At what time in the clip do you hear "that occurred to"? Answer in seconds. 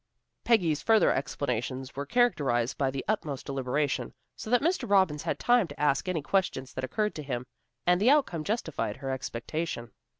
6.73-7.21